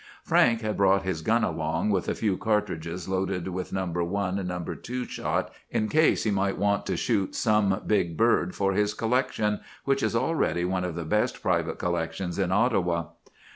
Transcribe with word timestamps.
Frank 0.23 0.61
had 0.61 0.77
brought 0.77 1.03
his 1.03 1.21
gun 1.21 1.43
along, 1.43 1.91
with 1.91 2.09
a 2.09 2.15
few 2.15 2.35
cartridges 2.35 3.07
loaded 3.07 3.49
with 3.49 3.71
number 3.71 4.03
one 4.03 4.39
and 4.39 4.47
number 4.47 4.73
two 4.73 5.05
shot, 5.05 5.53
in 5.69 5.87
case 5.89 6.23
he 6.23 6.31
might 6.31 6.57
want 6.57 6.87
to 6.87 6.97
shoot 6.97 7.35
some 7.35 7.83
big 7.85 8.17
bird 8.17 8.55
for 8.55 8.73
his 8.73 8.95
collection, 8.95 9.59
which 9.85 10.01
is 10.01 10.15
already 10.15 10.65
one 10.65 10.83
of 10.83 10.95
the 10.95 11.05
best 11.05 11.43
private 11.43 11.77
collections 11.77 12.39
in 12.39 12.51
Ottawa. 12.51 13.09